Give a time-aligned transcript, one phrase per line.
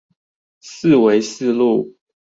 [0.61, 1.95] 四維四路